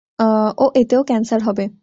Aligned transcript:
ও 0.57 0.65
এতেও 0.75 1.01
ক্যান্সার 1.03 1.41
হবে। 1.43 1.63